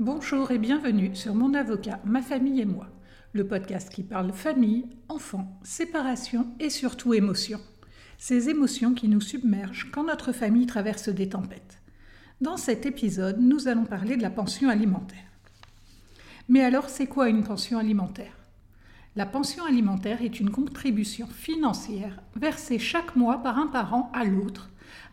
[0.00, 2.88] Bonjour et bienvenue sur Mon avocat, ma famille et moi,
[3.32, 7.60] le podcast qui parle famille, enfants, séparation et surtout émotions.
[8.18, 11.80] Ces émotions qui nous submergent quand notre famille traverse des tempêtes.
[12.40, 15.30] Dans cet épisode, nous allons parler de la pension alimentaire.
[16.48, 18.36] Mais alors, c'est quoi une pension alimentaire?
[19.14, 24.70] La pension alimentaire est une contribution financière versée chaque mois par un parent à l'autre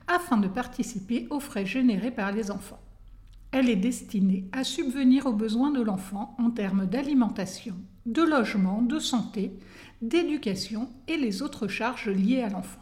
[0.07, 2.81] afin de participer aux frais générés par les enfants.
[3.51, 8.97] Elle est destinée à subvenir aux besoins de l'enfant en termes d'alimentation, de logement, de
[8.97, 9.59] santé,
[10.01, 12.81] d'éducation et les autres charges liées à l'enfant.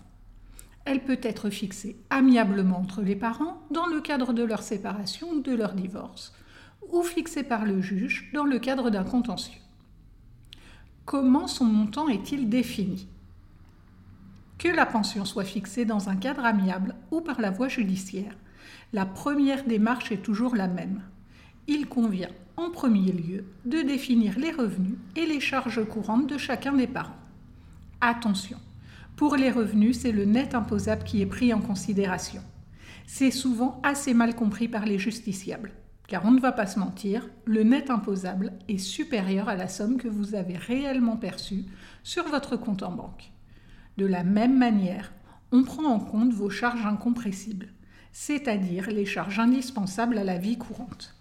[0.86, 5.42] Elle peut être fixée amiablement entre les parents dans le cadre de leur séparation ou
[5.42, 6.34] de leur divorce,
[6.92, 9.62] ou fixée par le juge dans le cadre d'un contentieux.
[11.06, 13.08] Comment son montant est-il défini?
[14.60, 18.36] Que la pension soit fixée dans un cadre amiable ou par la voie judiciaire,
[18.94, 21.02] la première démarche est toujours la même.
[21.68, 26.74] Il convient, en premier lieu, de définir les revenus et les charges courantes de chacun
[26.74, 27.16] des parents.
[28.02, 28.58] Attention,
[29.16, 32.42] pour les revenus, c'est le net imposable qui est pris en considération.
[33.06, 35.74] C'est souvent assez mal compris par les justiciables,
[36.08, 39.98] car on ne va pas se mentir, le net imposable est supérieur à la somme
[39.98, 41.66] que vous avez réellement perçue
[42.04, 43.32] sur votre compte en banque.
[43.98, 45.12] De la même manière,
[45.52, 47.74] on prend en compte vos charges incompressibles
[48.12, 51.16] c'est-à-dire les charges indispensables à la vie courante.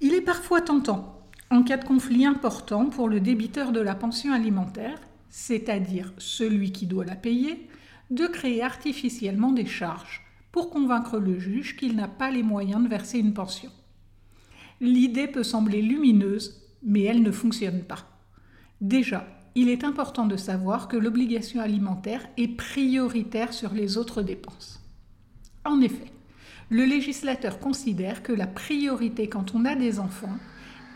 [0.00, 4.32] Il est parfois tentant, en cas de conflit important pour le débiteur de la pension
[4.32, 4.98] alimentaire,
[5.30, 7.68] c'est-à-dire celui qui doit la payer,
[8.10, 12.88] de créer artificiellement des charges pour convaincre le juge qu'il n'a pas les moyens de
[12.88, 13.70] verser une pension.
[14.80, 18.06] L'idée peut sembler lumineuse, mais elle ne fonctionne pas.
[18.80, 24.83] Déjà, il est important de savoir que l'obligation alimentaire est prioritaire sur les autres dépenses.
[25.64, 26.12] En effet,
[26.70, 30.36] le législateur considère que la priorité quand on a des enfants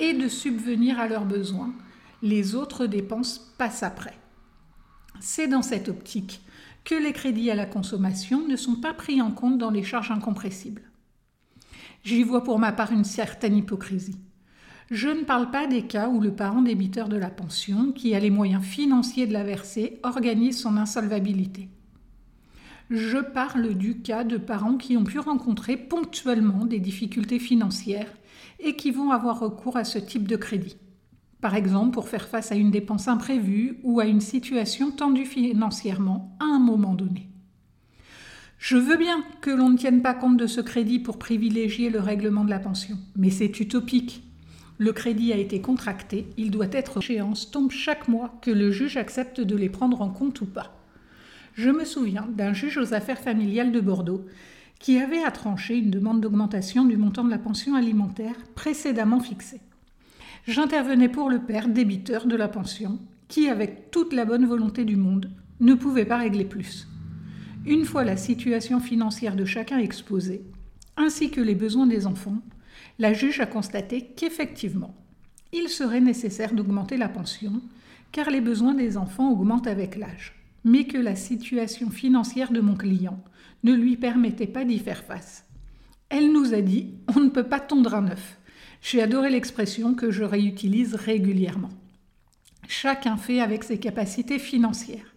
[0.01, 1.73] est de subvenir à leurs besoins.
[2.23, 4.19] Les autres dépenses passent après.
[5.21, 6.41] C'est dans cette optique
[6.85, 10.11] que les crédits à la consommation ne sont pas pris en compte dans les charges
[10.11, 10.83] incompressibles.
[12.05, 14.19] J'y vois pour ma part une certaine hypocrisie.
[14.91, 18.21] Je ne parle pas des cas où le parent débiteur de la pension, qui a
[18.21, 21.69] les moyens financiers de la verser, organise son insolvabilité.
[22.91, 28.11] Je parle du cas de parents qui ont pu rencontrer ponctuellement des difficultés financières
[28.61, 30.79] et qui vont avoir recours à ce type de crédit.
[31.43, 36.35] Par exemple, pour faire face à une dépense imprévue ou à une situation tendue financièrement
[36.41, 37.29] à un moment donné.
[38.57, 42.01] Je veux bien que l'on ne tienne pas compte de ce crédit pour privilégier le
[42.01, 44.23] règlement de la pension, mais c'est utopique.
[44.79, 48.97] Le crédit a été contracté, il doit être échéance tombe chaque mois que le juge
[48.97, 50.78] accepte de les prendre en compte ou pas.
[51.59, 54.25] Je me souviens d'un juge aux affaires familiales de Bordeaux
[54.79, 59.61] qui avait à trancher une demande d'augmentation du montant de la pension alimentaire précédemment fixée.
[60.47, 64.95] J'intervenais pour le père débiteur de la pension, qui, avec toute la bonne volonté du
[64.95, 66.87] monde, ne pouvait pas régler plus.
[67.67, 70.45] Une fois la situation financière de chacun exposée,
[70.97, 72.39] ainsi que les besoins des enfants,
[73.01, 74.95] la juge a constaté qu'effectivement,
[75.53, 77.61] il serait nécessaire d'augmenter la pension,
[78.13, 80.38] car les besoins des enfants augmentent avec l'âge
[80.69, 83.19] mais que la situation financière de mon client
[83.65, 85.47] ne lui permettait pas d'y faire face.
[86.11, 88.39] Elle nous a dit On ne peut pas tondre un œuf.
[88.83, 91.71] J'ai adoré l'expression que je réutilise régulièrement.
[92.69, 95.15] Chacun fait avec ses capacités financières.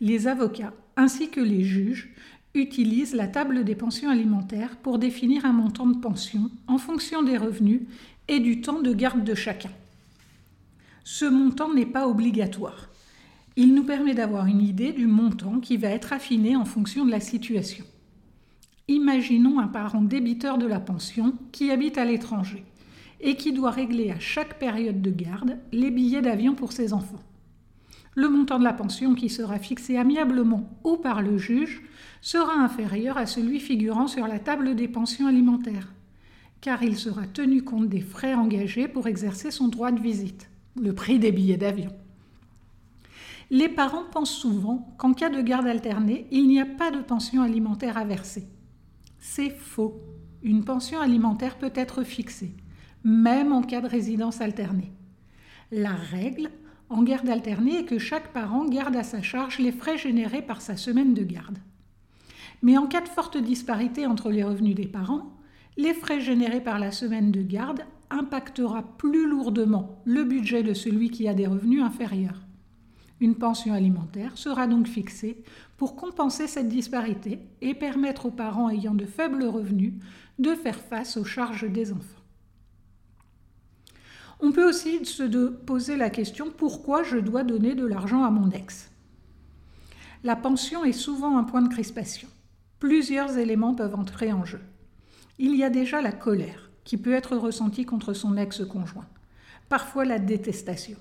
[0.00, 2.14] Les avocats ainsi que les juges
[2.54, 7.36] utilisent la table des pensions alimentaires pour définir un montant de pension en fonction des
[7.36, 7.82] revenus
[8.28, 9.70] et du temps de garde de chacun.
[11.04, 12.89] Ce montant n'est pas obligatoire.
[13.62, 17.10] Il nous permet d'avoir une idée du montant qui va être affiné en fonction de
[17.10, 17.84] la situation.
[18.88, 22.64] Imaginons un parent débiteur de la pension qui habite à l'étranger
[23.20, 27.20] et qui doit régler à chaque période de garde les billets d'avion pour ses enfants.
[28.14, 31.82] Le montant de la pension qui sera fixé amiablement ou par le juge
[32.22, 35.92] sera inférieur à celui figurant sur la table des pensions alimentaires,
[36.62, 40.48] car il sera tenu compte des frais engagés pour exercer son droit de visite,
[40.80, 41.92] le prix des billets d'avion.
[43.52, 47.42] Les parents pensent souvent qu'en cas de garde alternée, il n'y a pas de pension
[47.42, 48.48] alimentaire à verser.
[49.18, 50.00] C'est faux.
[50.42, 52.54] Une pension alimentaire peut être fixée,
[53.02, 54.92] même en cas de résidence alternée.
[55.72, 56.48] La règle
[56.90, 60.60] en garde alternée est que chaque parent garde à sa charge les frais générés par
[60.60, 61.58] sa semaine de garde.
[62.62, 65.36] Mais en cas de forte disparité entre les revenus des parents,
[65.76, 71.10] les frais générés par la semaine de garde impactera plus lourdement le budget de celui
[71.10, 72.46] qui a des revenus inférieurs.
[73.20, 75.44] Une pension alimentaire sera donc fixée
[75.76, 79.92] pour compenser cette disparité et permettre aux parents ayant de faibles revenus
[80.38, 82.20] de faire face aux charges des enfants.
[84.40, 88.50] On peut aussi se poser la question pourquoi je dois donner de l'argent à mon
[88.50, 88.90] ex?
[90.24, 92.28] La pension est souvent un point de crispation.
[92.78, 94.60] Plusieurs éléments peuvent entrer en jeu.
[95.38, 99.06] Il y a déjà la colère qui peut être ressentie contre son ex-conjoint,
[99.68, 100.96] parfois la détestation.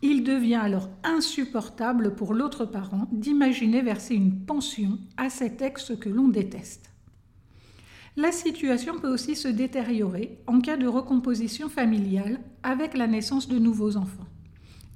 [0.00, 6.08] Il devient alors insupportable pour l'autre parent d'imaginer verser une pension à cet ex que
[6.08, 6.90] l'on déteste.
[8.16, 13.58] La situation peut aussi se détériorer en cas de recomposition familiale avec la naissance de
[13.58, 14.26] nouveaux enfants.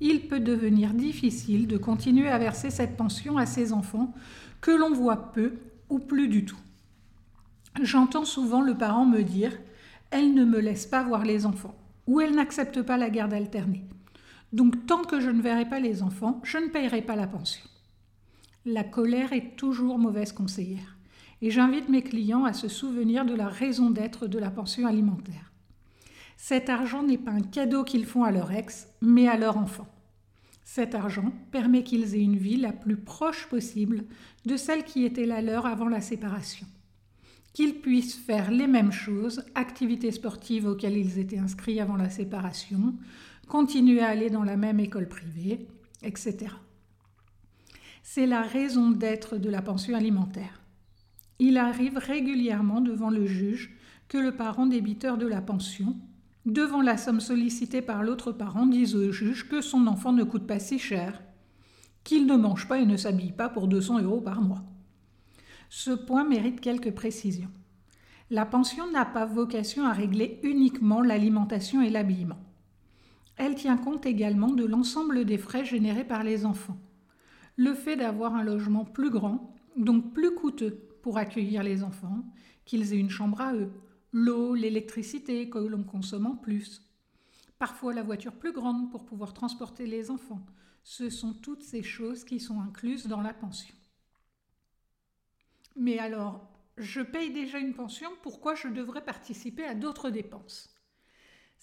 [0.00, 4.12] Il peut devenir difficile de continuer à verser cette pension à ses enfants
[4.60, 5.52] que l'on voit peu
[5.88, 6.58] ou plus du tout.
[7.80, 9.56] J'entends souvent le parent me dire
[10.10, 11.76] Elle ne me laisse pas voir les enfants
[12.08, 13.84] ou elle n'accepte pas la garde alternée.
[14.52, 17.64] Donc tant que je ne verrai pas les enfants, je ne payerai pas la pension.
[18.64, 20.96] La colère est toujours mauvaise conseillère.
[21.40, 25.52] Et j'invite mes clients à se souvenir de la raison d'être de la pension alimentaire.
[26.36, 29.88] Cet argent n'est pas un cadeau qu'ils font à leur ex, mais à leur enfant.
[30.64, 34.04] Cet argent permet qu'ils aient une vie la plus proche possible
[34.46, 36.66] de celle qui était la leur avant la séparation.
[37.52, 42.94] Qu'ils puissent faire les mêmes choses, activités sportives auxquelles ils étaient inscrits avant la séparation,
[43.52, 45.68] continuer à aller dans la même école privée,
[46.02, 46.54] etc.
[48.02, 50.62] C'est la raison d'être de la pension alimentaire.
[51.38, 53.76] Il arrive régulièrement devant le juge
[54.08, 55.94] que le parent débiteur de la pension,
[56.46, 60.46] devant la somme sollicitée par l'autre parent, dise au juge que son enfant ne coûte
[60.46, 61.22] pas si cher,
[62.04, 64.64] qu'il ne mange pas et ne s'habille pas pour 200 euros par mois.
[65.68, 67.50] Ce point mérite quelques précisions.
[68.30, 72.38] La pension n'a pas vocation à régler uniquement l'alimentation et l'habillement.
[73.36, 76.78] Elle tient compte également de l'ensemble des frais générés par les enfants.
[77.56, 82.24] Le fait d'avoir un logement plus grand, donc plus coûteux pour accueillir les enfants,
[82.64, 83.70] qu'ils aient une chambre à eux,
[84.12, 86.82] l'eau, l'électricité que l'on consomme en plus.
[87.58, 90.44] Parfois la voiture plus grande pour pouvoir transporter les enfants.
[90.84, 93.74] Ce sont toutes ces choses qui sont incluses dans la pension.
[95.76, 100.81] Mais alors, je paye déjà une pension, pourquoi je devrais participer à d'autres dépenses?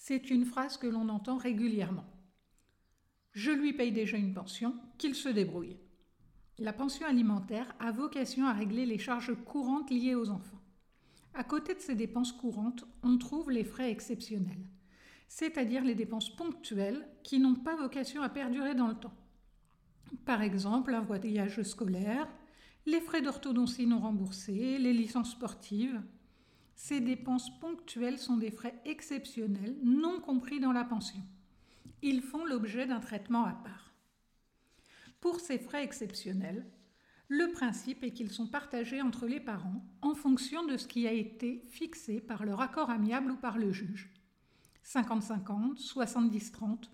[0.02, 2.06] C'est une phrase que l'on entend régulièrement.
[3.32, 5.76] Je lui paye déjà une pension, qu'il se débrouille.
[6.58, 10.62] La pension alimentaire a vocation à régler les charges courantes liées aux enfants.
[11.34, 14.66] À côté de ces dépenses courantes, on trouve les frais exceptionnels,
[15.28, 19.14] c'est-à-dire les dépenses ponctuelles qui n'ont pas vocation à perdurer dans le temps.
[20.24, 22.26] Par exemple, un voyage scolaire,
[22.86, 26.00] les frais d'orthodontie non remboursés, les licences sportives,
[26.82, 31.20] ces dépenses ponctuelles sont des frais exceptionnels non compris dans la pension.
[32.00, 33.92] Ils font l'objet d'un traitement à part.
[35.20, 36.64] Pour ces frais exceptionnels,
[37.28, 41.12] le principe est qu'ils sont partagés entre les parents en fonction de ce qui a
[41.12, 44.10] été fixé par leur accord amiable ou par le juge.
[44.82, 46.84] 50-50, 70-30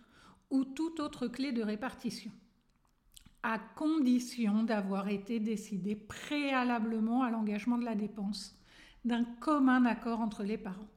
[0.51, 2.33] ou toute autre clé de répartition,
[3.45, 8.61] à condition d'avoir été décidé préalablement à l'engagement de la dépense
[9.07, 10.89] d'un commun accord entre les parents.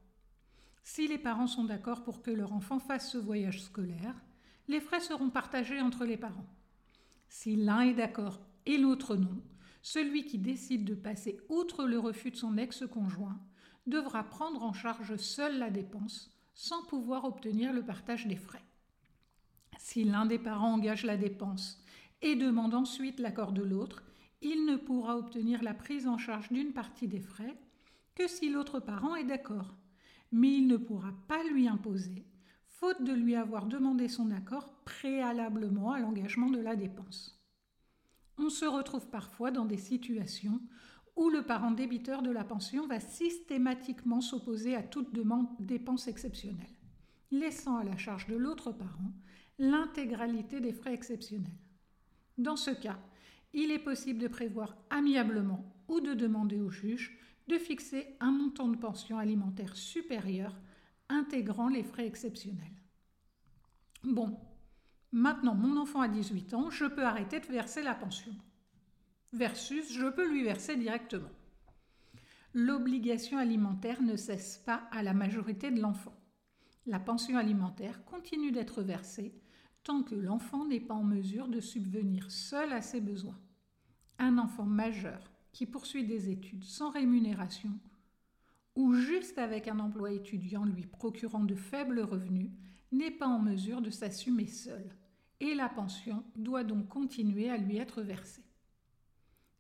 [0.84, 4.16] Si les parents sont d'accord pour que leur enfant fasse ce voyage scolaire,
[4.68, 6.48] les frais seront partagés entre les parents.
[7.28, 9.40] Si l'un est d'accord et l'autre non,
[9.84, 13.40] celui qui décide de passer outre le refus de son ex-conjoint
[13.86, 18.66] devra prendre en charge seul la dépense sans pouvoir obtenir le partage des frais.
[19.78, 21.80] Si l'un des parents engage la dépense
[22.24, 24.02] et demande ensuite l'accord de l'autre,
[24.42, 27.56] il ne pourra obtenir la prise en charge d'une partie des frais
[28.28, 29.76] si l'autre parent est d'accord.
[30.32, 32.26] Mais il ne pourra pas lui imposer,
[32.66, 37.40] faute de lui avoir demandé son accord préalablement à l'engagement de la dépense.
[38.38, 40.62] On se retrouve parfois dans des situations
[41.16, 45.10] où le parent débiteur de la pension va systématiquement s'opposer à toute
[45.60, 46.78] dépense exceptionnelle,
[47.32, 49.12] laissant à la charge de l'autre parent
[49.58, 51.52] l'intégralité des frais exceptionnels.
[52.38, 52.98] Dans ce cas,
[53.54, 57.18] il est possible de prévoir amiablement ou de demander au juge
[57.50, 60.56] de fixer un montant de pension alimentaire supérieur
[61.10, 62.82] intégrant les frais exceptionnels.
[64.04, 64.40] Bon,
[65.12, 68.32] maintenant mon enfant a 18 ans, je peux arrêter de verser la pension.
[69.34, 71.30] Versus, je peux lui verser directement.
[72.54, 76.16] L'obligation alimentaire ne cesse pas à la majorité de l'enfant.
[76.86, 79.34] La pension alimentaire continue d'être versée
[79.84, 83.40] tant que l'enfant n'est pas en mesure de subvenir seul à ses besoins.
[84.20, 87.72] Un enfant majeur qui poursuit des études sans rémunération
[88.78, 92.50] ou juste avec un emploi étudiant lui procurant de faibles revenus
[92.94, 94.90] n'est pas en mesure de s'assumer seul
[95.42, 98.46] et la pension doit donc continuer à lui être versée.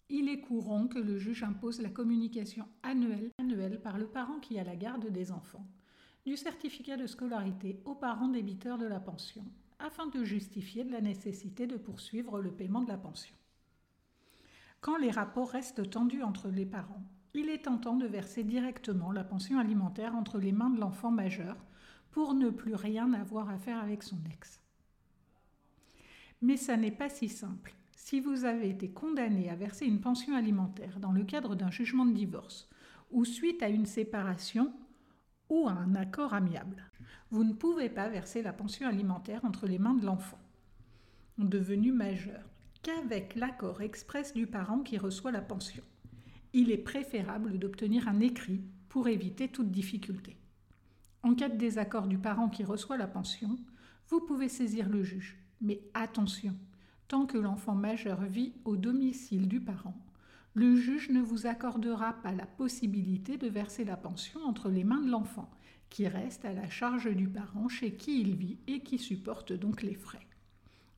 [0.07, 4.63] Il est courant que le juge impose la communication annuelle, par le parent qui a
[4.63, 5.67] la garde des enfants
[6.25, 9.43] du certificat de scolarité aux parents débiteurs de la pension,
[9.79, 13.35] afin de justifier la nécessité de poursuivre le paiement de la pension.
[14.81, 19.23] Quand les rapports restent tendus entre les parents, il est tentant de verser directement la
[19.23, 21.57] pension alimentaire entre les mains de l'enfant majeur
[22.11, 24.61] pour ne plus rien avoir à faire avec son ex.
[26.41, 27.75] Mais ça n'est pas si simple.
[27.95, 32.05] Si vous avez été condamné à verser une pension alimentaire dans le cadre d'un jugement
[32.05, 32.69] de divorce
[33.11, 34.73] ou suite à une séparation
[35.49, 36.83] ou à un accord amiable,
[37.29, 40.39] vous ne pouvez pas verser la pension alimentaire entre les mains de l'enfant
[41.47, 42.43] devenu majeur
[42.81, 45.83] qu'avec l'accord express du parent qui reçoit la pension.
[46.53, 50.37] Il est préférable d'obtenir un écrit pour éviter toute difficulté.
[51.21, 53.57] En cas de désaccord du parent qui reçoit la pension,
[54.07, 55.37] vous pouvez saisir le juge.
[55.61, 56.55] Mais attention,
[57.07, 59.97] tant que l'enfant majeur vit au domicile du parent,
[60.53, 65.01] le juge ne vous accordera pas la possibilité de verser la pension entre les mains
[65.01, 65.51] de l'enfant,
[65.89, 69.81] qui reste à la charge du parent chez qui il vit et qui supporte donc
[69.81, 70.25] les frais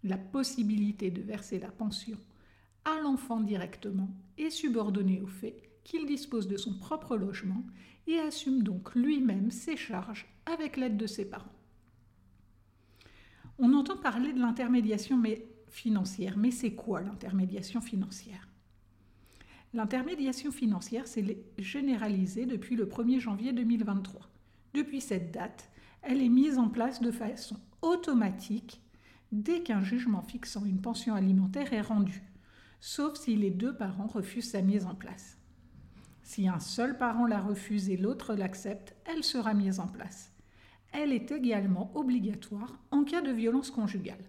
[0.03, 2.17] la possibilité de verser la pension
[2.85, 7.63] à l'enfant directement est subordonnée au fait qu'il dispose de son propre logement
[8.07, 11.53] et assume donc lui-même ses charges avec l'aide de ses parents.
[13.59, 15.21] On entend parler de l'intermédiation
[15.69, 18.47] financière, mais c'est quoi l'intermédiation financière?
[19.73, 24.29] L'intermédiation financière s'est généralisée depuis le 1er janvier 2023.
[24.73, 25.69] Depuis cette date,
[26.01, 28.81] elle est mise en place de façon automatique
[29.31, 32.21] dès qu'un jugement fixant une pension alimentaire est rendu,
[32.79, 35.37] sauf si les deux parents refusent sa mise en place.
[36.23, 40.31] Si un seul parent la refuse et l'autre l'accepte, elle sera mise en place.
[40.93, 44.23] Elle est également obligatoire en cas de violence conjugale.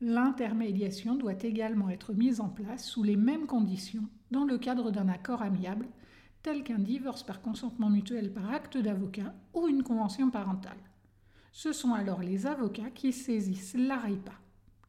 [0.00, 5.08] L'intermédiation doit également être mise en place sous les mêmes conditions dans le cadre d'un
[5.08, 5.86] accord amiable,
[6.42, 10.78] tel qu'un divorce par consentement mutuel par acte d'avocat ou une convention parentale.
[11.52, 14.32] Ce sont alors les avocats qui saisissent l'ARIPA.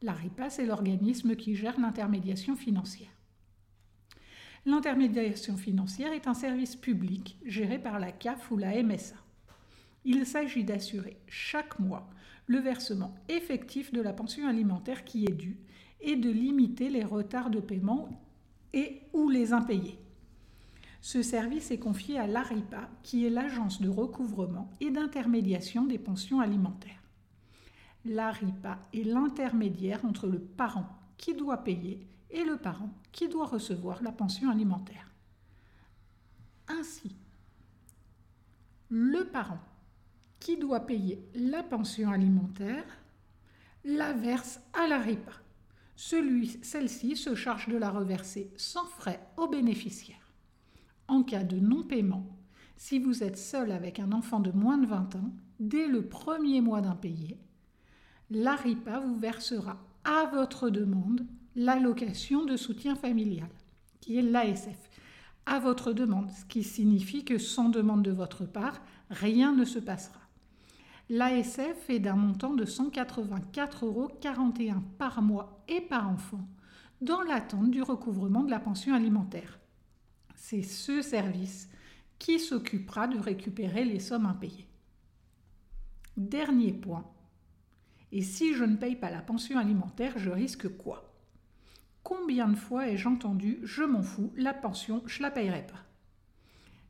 [0.01, 3.09] L'ARIPA, c'est l'organisme qui gère l'intermédiation financière.
[4.65, 9.15] L'intermédiation financière est un service public géré par la CAF ou la MSA.
[10.05, 12.09] Il s'agit d'assurer chaque mois
[12.47, 15.59] le versement effectif de la pension alimentaire qui est due
[15.99, 18.09] et de limiter les retards de paiement
[18.73, 20.02] et ou les impayés.
[21.03, 26.39] Ce service est confié à l'ARIPA, qui est l'agence de recouvrement et d'intermédiation des pensions
[26.39, 27.03] alimentaires.
[28.05, 34.01] L'ARIPA est l'intermédiaire entre le parent qui doit payer et le parent qui doit recevoir
[34.01, 35.11] la pension alimentaire.
[36.69, 37.13] Ainsi,
[38.87, 39.59] le parent
[40.39, 42.85] qui doit payer la pension alimentaire
[43.83, 45.33] la verse à l'ARIPA.
[45.97, 50.22] Celle-ci se charge de la reverser sans frais aux bénéficiaires.
[51.07, 52.25] En cas de non-paiement,
[52.77, 56.61] si vous êtes seul avec un enfant de moins de 20 ans, dès le premier
[56.61, 57.37] mois d'impayé,
[58.29, 63.49] l'ARIPA vous versera à votre demande l'allocation de soutien familial,
[64.01, 64.89] qui est l'ASF,
[65.45, 69.79] à votre demande, ce qui signifie que sans demande de votre part, rien ne se
[69.79, 70.19] passera.
[71.09, 74.09] L'ASF est d'un montant de 184,41 euros
[74.97, 76.47] par mois et par enfant,
[77.01, 79.59] dans l'attente du recouvrement de la pension alimentaire.
[80.35, 81.69] C'est ce service
[82.19, 84.67] qui s'occupera de récupérer les sommes impayées.
[86.15, 87.05] Dernier point.
[88.11, 91.13] Et si je ne paye pas la pension alimentaire, je risque quoi?
[92.03, 95.83] Combien de fois ai-je entendu je m'en fous, la pension, je la payerai pas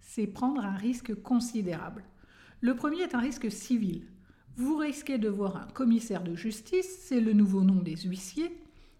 [0.01, 2.03] C'est prendre un risque considérable.
[2.61, 4.07] Le premier est un risque civil.
[4.55, 8.55] Vous risquez de voir un commissaire de justice, c'est le nouveau nom des huissiers,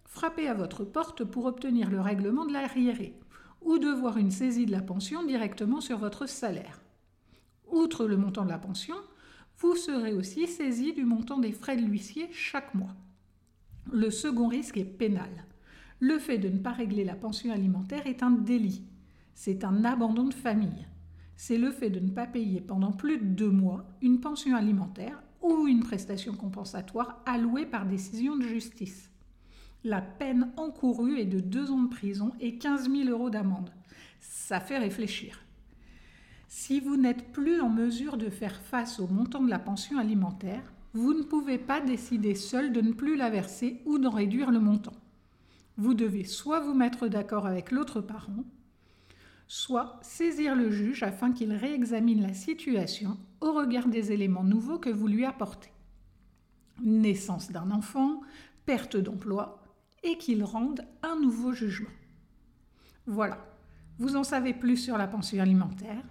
[0.06, 3.20] frapper à votre porte pour obtenir le règlement de l'arriéré
[3.66, 6.82] ou de voir une saisie de la pension directement sur votre salaire.
[7.72, 8.96] Outre le montant de la pension,
[9.60, 12.96] vous serez aussi saisi du montant des frais de l'huissier chaque mois.
[13.92, 15.46] Le second risque est pénal.
[16.00, 18.84] Le fait de ne pas régler la pension alimentaire est un délit.
[19.36, 20.88] C'est un abandon de famille.
[21.36, 25.22] C'est le fait de ne pas payer pendant plus de deux mois une pension alimentaire
[25.42, 29.13] ou une prestation compensatoire allouée par décision de justice.
[29.86, 33.70] La peine encourue est de deux ans de prison et 15 000 euros d'amende.
[34.22, 35.44] Ça fait réfléchir.
[36.48, 40.72] Si vous n'êtes plus en mesure de faire face au montant de la pension alimentaire,
[40.94, 44.60] vous ne pouvez pas décider seul de ne plus la verser ou d'en réduire le
[44.60, 44.94] montant.
[45.78, 48.46] Vous devez soit vous mettre d'accord avec l'autre parent,
[49.48, 54.92] soit saisir le juge afin qu'il réexamine la situation au regard des éléments nouveaux que
[54.92, 55.72] vous lui apportez.
[56.82, 58.22] Naissance d'un enfant,
[58.66, 59.63] perte d'emploi,
[60.04, 61.90] et qu'il rende un nouveau jugement.
[63.06, 63.38] Voilà,
[63.98, 66.04] vous en savez plus sur la pension alimentaire.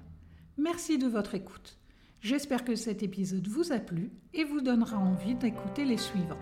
[0.59, 1.79] Merci de votre écoute.
[2.21, 6.39] J'espère que cet épisode vous a plu et vous donnera envie d'écouter les suivants.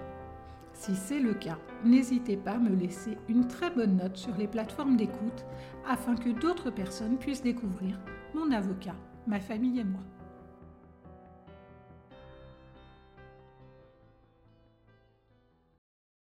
[0.74, 4.46] Si c'est le cas, n'hésitez pas à me laisser une très bonne note sur les
[4.46, 5.44] plateformes d'écoute
[5.86, 7.98] afin que d'autres personnes puissent découvrir
[8.34, 10.02] mon avocat, ma famille et moi.